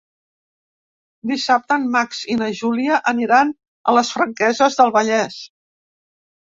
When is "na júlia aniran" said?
2.41-3.55